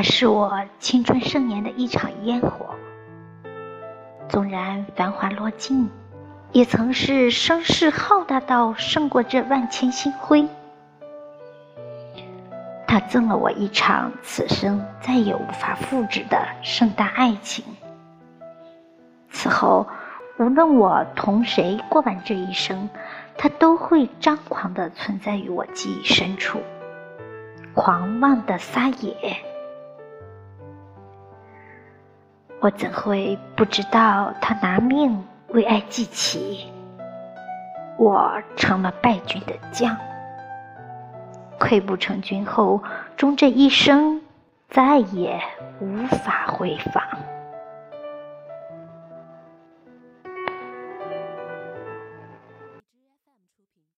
[0.00, 2.74] 它是我青春盛年的一场烟火，
[4.30, 5.90] 纵然繁华落尽，
[6.52, 10.48] 也曾是声势浩大到胜过这万千星辉。
[12.86, 17.62] 他赠了我一场此生再也无法复制的盛大爱情。
[19.28, 19.86] 此后，
[20.38, 22.88] 无论我同谁过完这一生，
[23.36, 26.58] 它都会张狂地存在于我记忆深处，
[27.74, 29.44] 狂妄的撒野。
[32.60, 36.66] 我怎会不知道他拿命为爱祭旗？
[37.96, 39.96] 我成了败军的将。
[41.58, 42.82] 溃不成军后，
[43.16, 44.20] 终这一生
[44.68, 45.40] 再也
[45.80, 47.02] 无法回防。